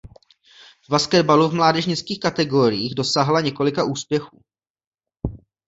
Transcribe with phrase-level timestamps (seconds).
[0.85, 4.41] V basketbalu v mládežnických kategoriích dosáhla několika úspěchů.